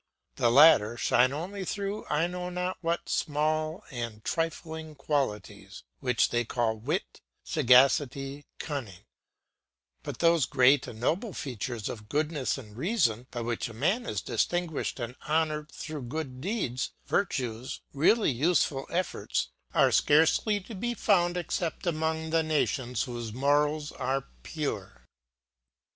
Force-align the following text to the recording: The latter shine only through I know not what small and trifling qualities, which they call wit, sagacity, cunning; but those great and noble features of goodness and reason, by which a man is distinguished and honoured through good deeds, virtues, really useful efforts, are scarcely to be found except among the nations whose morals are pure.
The 0.37 0.49
latter 0.49 0.97
shine 0.97 1.31
only 1.31 1.63
through 1.63 2.07
I 2.09 2.25
know 2.25 2.49
not 2.49 2.79
what 2.81 3.07
small 3.07 3.83
and 3.91 4.25
trifling 4.25 4.95
qualities, 4.95 5.83
which 5.99 6.31
they 6.31 6.43
call 6.43 6.75
wit, 6.75 7.21
sagacity, 7.43 8.47
cunning; 8.57 9.03
but 10.01 10.17
those 10.17 10.47
great 10.47 10.87
and 10.87 10.99
noble 10.99 11.33
features 11.33 11.87
of 11.87 12.09
goodness 12.09 12.57
and 12.57 12.75
reason, 12.75 13.27
by 13.29 13.41
which 13.41 13.69
a 13.69 13.75
man 13.75 14.07
is 14.07 14.21
distinguished 14.21 14.99
and 14.99 15.15
honoured 15.29 15.71
through 15.71 16.01
good 16.01 16.41
deeds, 16.41 16.93
virtues, 17.05 17.81
really 17.93 18.31
useful 18.31 18.87
efforts, 18.89 19.49
are 19.71 19.91
scarcely 19.91 20.59
to 20.61 20.73
be 20.73 20.95
found 20.95 21.37
except 21.37 21.85
among 21.85 22.31
the 22.31 22.41
nations 22.41 23.03
whose 23.03 23.33
morals 23.33 23.91
are 23.91 24.27
pure. 24.41 25.05